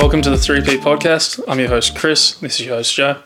Welcome 0.00 0.22
to 0.22 0.30
the 0.30 0.38
3 0.38 0.62
Peat 0.62 0.80
podcast. 0.80 1.44
I'm 1.46 1.60
your 1.60 1.68
host, 1.68 1.94
Chris. 1.94 2.32
This 2.36 2.58
is 2.58 2.64
your 2.64 2.76
host, 2.76 2.94
Joe. 2.94 3.12
Do 3.12 3.20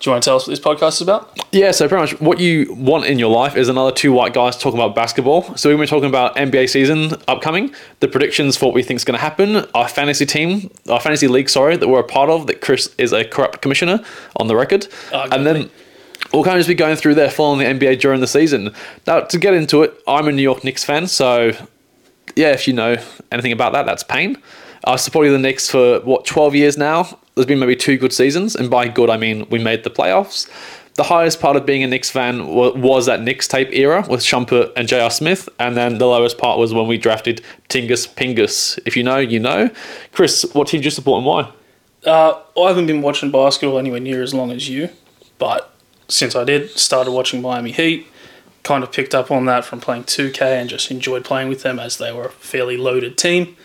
you 0.00 0.10
want 0.10 0.24
to 0.24 0.28
tell 0.30 0.36
us 0.36 0.46
what 0.46 0.52
this 0.52 0.58
podcast 0.58 0.94
is 0.94 1.02
about? 1.02 1.38
Yeah, 1.52 1.70
so 1.70 1.86
pretty 1.86 2.00
much 2.00 2.18
what 2.18 2.40
you 2.40 2.72
want 2.72 3.04
in 3.04 3.18
your 3.18 3.30
life 3.30 3.56
is 3.56 3.68
another 3.68 3.92
two 3.92 4.10
white 4.10 4.32
guys 4.32 4.56
talking 4.56 4.80
about 4.80 4.94
basketball. 4.94 5.54
So 5.56 5.68
we've 5.68 5.76
been 5.76 5.86
talking 5.86 6.08
about 6.08 6.34
NBA 6.36 6.70
season 6.70 7.12
upcoming, 7.28 7.74
the 8.00 8.08
predictions 8.08 8.56
for 8.56 8.66
what 8.66 8.74
we 8.74 8.82
think 8.82 8.96
is 8.96 9.04
going 9.04 9.18
to 9.18 9.20
happen, 9.20 9.66
our 9.74 9.86
fantasy 9.86 10.24
team, 10.24 10.70
our 10.88 10.98
fantasy 10.98 11.28
league, 11.28 11.50
sorry, 11.50 11.76
that 11.76 11.88
we're 11.88 12.00
a 12.00 12.02
part 12.02 12.30
of, 12.30 12.46
that 12.46 12.62
Chris 12.62 12.92
is 12.96 13.12
a 13.12 13.26
corrupt 13.26 13.60
commissioner 13.60 14.02
on 14.36 14.48
the 14.48 14.56
record. 14.56 14.88
Ah, 15.12 15.28
and 15.30 15.46
then 15.46 15.68
we'll 16.32 16.42
kind 16.42 16.56
of 16.56 16.60
just 16.60 16.68
be 16.68 16.74
going 16.74 16.96
through 16.96 17.16
there 17.16 17.30
following 17.30 17.58
the 17.58 17.66
NBA 17.66 18.00
during 18.00 18.22
the 18.22 18.26
season. 18.26 18.74
Now, 19.06 19.20
to 19.20 19.38
get 19.38 19.52
into 19.52 19.82
it, 19.82 19.94
I'm 20.08 20.26
a 20.26 20.32
New 20.32 20.42
York 20.42 20.64
Knicks 20.64 20.84
fan, 20.84 21.06
so 21.06 21.52
yeah, 22.34 22.52
if 22.52 22.66
you 22.66 22.72
know 22.72 22.96
anything 23.30 23.52
about 23.52 23.74
that, 23.74 23.84
that's 23.84 24.02
pain. 24.02 24.38
I've 24.86 25.00
supported 25.00 25.30
the 25.30 25.38
Knicks 25.38 25.70
for 25.70 26.00
what 26.00 26.24
12 26.24 26.54
years 26.54 26.76
now. 26.76 27.18
There's 27.34 27.46
been 27.46 27.58
maybe 27.58 27.76
two 27.76 27.96
good 27.96 28.12
seasons, 28.12 28.54
and 28.54 28.70
by 28.70 28.88
good 28.88 29.10
I 29.10 29.16
mean 29.16 29.46
we 29.50 29.58
made 29.58 29.84
the 29.84 29.90
playoffs. 29.90 30.48
The 30.94 31.02
highest 31.02 31.40
part 31.40 31.56
of 31.56 31.66
being 31.66 31.82
a 31.82 31.88
Knicks 31.88 32.08
fan 32.08 32.46
was 32.46 33.06
that 33.06 33.20
Knicks 33.20 33.48
tape 33.48 33.72
era 33.72 34.06
with 34.08 34.20
Shumpert 34.20 34.72
and 34.76 34.86
J.R. 34.86 35.10
Smith, 35.10 35.48
and 35.58 35.76
then 35.76 35.98
the 35.98 36.06
lowest 36.06 36.38
part 36.38 36.58
was 36.58 36.72
when 36.72 36.86
we 36.86 36.98
drafted 36.98 37.42
Tingus 37.68 38.06
Pingus. 38.06 38.78
If 38.86 38.96
you 38.96 39.02
know, 39.02 39.18
you 39.18 39.40
know. 39.40 39.70
Chris, 40.12 40.46
what 40.52 40.68
team 40.68 40.82
do 40.82 40.84
you 40.84 40.90
support 40.92 41.18
and 41.18 41.26
why? 41.26 41.52
Uh, 42.08 42.40
I 42.56 42.68
haven't 42.68 42.86
been 42.86 43.02
watching 43.02 43.32
basketball 43.32 43.78
anywhere 43.78 43.98
near 43.98 44.22
as 44.22 44.32
long 44.32 44.52
as 44.52 44.68
you, 44.68 44.90
but 45.38 45.74
since 46.06 46.36
I 46.36 46.44
did, 46.44 46.70
started 46.78 47.10
watching 47.10 47.42
Miami 47.42 47.72
Heat. 47.72 48.06
Kind 48.62 48.84
of 48.84 48.92
picked 48.92 49.14
up 49.14 49.30
on 49.30 49.46
that 49.46 49.64
from 49.64 49.80
playing 49.80 50.04
2K 50.04 50.42
and 50.42 50.70
just 50.70 50.90
enjoyed 50.90 51.24
playing 51.24 51.48
with 51.48 51.62
them 51.62 51.78
as 51.78 51.98
they 51.98 52.12
were 52.12 52.26
a 52.26 52.30
fairly 52.30 52.76
loaded 52.76 53.18
team. 53.18 53.56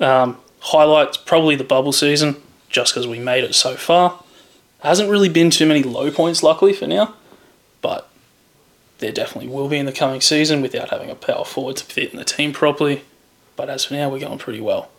Um, 0.00 0.38
highlights 0.60 1.16
probably 1.16 1.56
the 1.56 1.64
bubble 1.64 1.92
season, 1.92 2.36
just 2.68 2.94
because 2.94 3.06
we 3.06 3.18
made 3.18 3.44
it 3.44 3.54
so 3.54 3.76
far. 3.76 4.22
Hasn't 4.82 5.10
really 5.10 5.28
been 5.28 5.50
too 5.50 5.66
many 5.66 5.82
low 5.82 6.10
points, 6.10 6.42
luckily 6.42 6.72
for 6.72 6.86
now, 6.86 7.14
but 7.82 8.08
there 8.98 9.12
definitely 9.12 9.50
will 9.50 9.68
be 9.68 9.78
in 9.78 9.86
the 9.86 9.92
coming 9.92 10.20
season 10.20 10.62
without 10.62 10.90
having 10.90 11.10
a 11.10 11.14
power 11.14 11.44
forward 11.44 11.76
to 11.76 11.84
fit 11.84 12.12
in 12.12 12.18
the 12.18 12.24
team 12.24 12.52
properly. 12.52 13.02
But 13.56 13.68
as 13.68 13.86
for 13.86 13.94
now, 13.94 14.08
we're 14.08 14.20
going 14.20 14.38
pretty 14.38 14.60
well. 14.60 14.90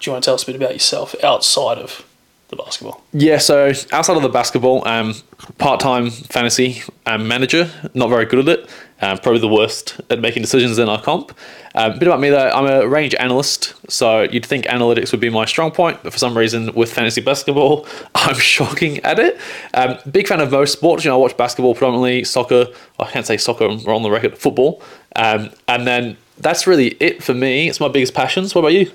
Do 0.00 0.08
you 0.08 0.12
want 0.12 0.24
to 0.24 0.28
tell 0.28 0.34
us 0.34 0.42
a 0.42 0.46
bit 0.46 0.56
about 0.56 0.72
yourself 0.72 1.14
outside 1.22 1.78
of 1.78 2.04
the 2.48 2.56
basketball? 2.56 3.02
Yeah, 3.12 3.38
so 3.38 3.72
outside 3.92 4.16
of 4.16 4.22
the 4.22 4.28
basketball, 4.28 4.86
um, 4.86 5.14
part 5.58 5.80
time 5.80 6.10
fantasy 6.10 6.82
um, 7.06 7.26
manager, 7.28 7.70
not 7.94 8.08
very 8.08 8.26
good 8.26 8.48
at 8.48 8.58
it. 8.60 8.70
Um, 9.00 9.18
probably 9.18 9.40
the 9.40 9.48
worst 9.48 10.00
at 10.08 10.20
making 10.20 10.42
decisions 10.42 10.78
in 10.78 10.88
our 10.88 11.02
comp. 11.02 11.36
Um, 11.74 11.92
a 11.92 11.98
bit 11.98 12.06
about 12.06 12.20
me 12.20 12.30
though, 12.30 12.48
I'm 12.48 12.66
a 12.66 12.86
range 12.86 13.14
analyst, 13.16 13.74
so 13.90 14.22
you'd 14.22 14.46
think 14.46 14.66
analytics 14.66 15.10
would 15.10 15.20
be 15.20 15.28
my 15.28 15.44
strong 15.44 15.72
point, 15.72 15.98
but 16.02 16.12
for 16.12 16.18
some 16.18 16.38
reason 16.38 16.72
with 16.74 16.92
fantasy 16.92 17.20
basketball, 17.20 17.86
I'm 18.14 18.36
shocking 18.36 18.98
at 18.98 19.18
it. 19.18 19.38
Um, 19.74 19.98
big 20.10 20.28
fan 20.28 20.40
of 20.40 20.52
most 20.52 20.72
sports. 20.72 21.04
You 21.04 21.10
know, 21.10 21.16
I 21.16 21.18
watch 21.18 21.36
basketball 21.36 21.74
predominantly, 21.74 22.24
soccer. 22.24 22.66
I 22.98 23.10
can't 23.10 23.26
say 23.26 23.36
soccer. 23.36 23.68
We're 23.68 23.94
on 23.94 24.02
the 24.02 24.10
record. 24.10 24.38
Football, 24.38 24.80
um, 25.16 25.50
and 25.68 25.86
then 25.86 26.16
that's 26.38 26.66
really 26.66 26.88
it 27.00 27.22
for 27.22 27.34
me. 27.34 27.68
It's 27.68 27.80
my 27.80 27.88
biggest 27.88 28.14
passions. 28.14 28.54
What 28.54 28.60
about 28.60 28.72
you? 28.72 28.90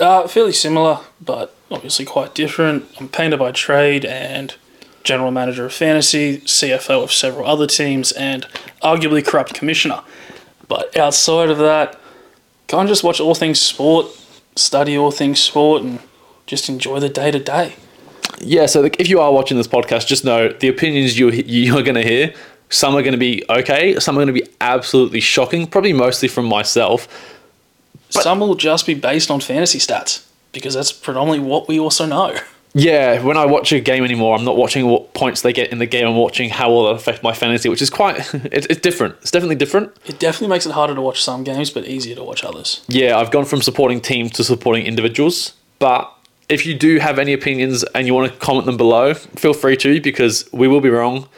Uh, 0.00 0.26
fairly 0.26 0.52
similar, 0.52 1.00
but 1.20 1.54
obviously 1.70 2.06
quite 2.06 2.34
different. 2.34 2.86
I'm 2.98 3.08
painter 3.08 3.36
by 3.36 3.52
trade 3.52 4.06
and 4.06 4.54
general 5.04 5.30
manager 5.30 5.66
of 5.66 5.72
fantasy, 5.72 6.38
CFO 6.38 7.04
of 7.04 7.12
several 7.12 7.46
other 7.46 7.66
teams, 7.66 8.10
and 8.12 8.46
arguably 8.82 9.24
corrupt 9.24 9.54
commissioner. 9.54 10.02
But 10.68 10.96
outside 10.96 11.50
of 11.50 11.58
that, 11.58 12.00
of 12.72 12.86
just 12.86 13.04
watch 13.04 13.20
all 13.20 13.34
things 13.34 13.60
sport, 13.60 14.06
study 14.56 14.96
all 14.96 15.10
things 15.10 15.40
sport, 15.40 15.82
and 15.82 15.98
just 16.46 16.68
enjoy 16.68 17.00
the 17.00 17.08
day 17.08 17.30
to 17.30 17.38
day. 17.38 17.74
Yeah, 18.40 18.66
so 18.66 18.88
if 18.98 19.08
you 19.08 19.20
are 19.20 19.32
watching 19.32 19.56
this 19.56 19.68
podcast, 19.68 20.06
just 20.06 20.24
know 20.24 20.48
the 20.48 20.68
opinions 20.68 21.18
you 21.18 21.30
you're 21.30 21.82
going 21.82 21.96
to 21.96 22.02
hear. 22.02 22.32
Some 22.70 22.94
are 22.94 23.02
going 23.02 23.12
to 23.12 23.18
be 23.18 23.44
okay. 23.50 23.98
Some 23.98 24.16
are 24.16 24.24
going 24.24 24.34
to 24.34 24.40
be 24.40 24.48
absolutely 24.60 25.20
shocking. 25.20 25.66
Probably 25.66 25.92
mostly 25.92 26.28
from 26.28 26.46
myself. 26.46 27.08
But 28.12 28.22
some 28.22 28.40
will 28.40 28.54
just 28.54 28.86
be 28.86 28.94
based 28.94 29.30
on 29.30 29.40
fantasy 29.40 29.78
stats 29.78 30.26
because 30.52 30.74
that's 30.74 30.92
predominantly 30.92 31.46
what 31.48 31.68
we 31.68 31.78
also 31.78 32.06
know. 32.06 32.36
Yeah, 32.72 33.20
when 33.22 33.36
I 33.36 33.46
watch 33.46 33.72
a 33.72 33.80
game 33.80 34.04
anymore, 34.04 34.36
I'm 34.36 34.44
not 34.44 34.56
watching 34.56 34.86
what 34.86 35.12
points 35.12 35.42
they 35.42 35.52
get 35.52 35.72
in 35.72 35.78
the 35.78 35.86
game. 35.86 36.06
I'm 36.06 36.16
watching 36.16 36.50
how 36.50 36.70
will 36.70 36.90
it 36.90 36.96
affect 36.96 37.22
my 37.22 37.32
fantasy, 37.32 37.68
which 37.68 37.82
is 37.82 37.90
quite 37.90 38.18
it's, 38.34 38.66
it's 38.66 38.80
different. 38.80 39.16
It's 39.22 39.30
definitely 39.30 39.56
different. 39.56 39.92
It 40.06 40.20
definitely 40.20 40.48
makes 40.48 40.66
it 40.66 40.72
harder 40.72 40.94
to 40.94 41.00
watch 41.00 41.22
some 41.22 41.42
games, 41.42 41.70
but 41.70 41.86
easier 41.86 42.14
to 42.14 42.22
watch 42.22 42.44
others. 42.44 42.84
Yeah, 42.86 43.18
I've 43.18 43.30
gone 43.32 43.44
from 43.44 43.60
supporting 43.60 44.00
teams 44.00 44.32
to 44.32 44.44
supporting 44.44 44.86
individuals. 44.86 45.54
But 45.80 46.12
if 46.48 46.64
you 46.64 46.74
do 46.74 46.98
have 46.98 47.18
any 47.18 47.32
opinions 47.32 47.82
and 47.94 48.06
you 48.06 48.14
want 48.14 48.32
to 48.32 48.38
comment 48.38 48.66
them 48.66 48.76
below, 48.76 49.14
feel 49.14 49.54
free 49.54 49.76
to 49.78 50.00
because 50.00 50.48
we 50.52 50.68
will 50.68 50.80
be 50.80 50.90
wrong, 50.90 51.28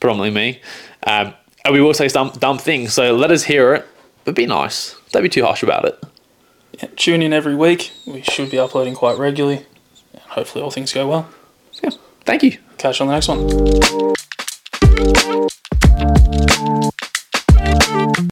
predominantly 0.00 0.30
me, 0.30 0.60
um, 1.06 1.34
and 1.64 1.74
we 1.74 1.80
will 1.80 1.94
say 1.94 2.08
some 2.08 2.30
dumb 2.38 2.58
things. 2.58 2.92
So 2.92 3.14
let 3.14 3.30
us 3.30 3.44
hear 3.44 3.74
it, 3.74 3.86
but 4.24 4.34
be 4.34 4.46
nice. 4.46 4.96
Don't 5.10 5.22
be 5.22 5.28
too 5.28 5.44
harsh 5.44 5.62
about 5.62 5.84
it. 5.84 6.02
Yeah, 6.72 6.88
tune 6.96 7.22
in 7.22 7.32
every 7.32 7.54
week. 7.54 7.92
We 8.06 8.22
should 8.22 8.50
be 8.50 8.58
uploading 8.58 8.94
quite 8.94 9.18
regularly 9.18 9.66
And 10.12 10.22
hopefully 10.22 10.64
all 10.64 10.70
things 10.70 10.92
go 10.92 11.08
well. 11.08 11.28
Yeah. 11.82 11.90
Thank 12.24 12.42
you. 12.42 12.58
Catch 12.78 13.00
you 13.00 13.06
on 13.06 13.08
the 13.08 13.14
next 13.14 13.28
one. 13.28 14.12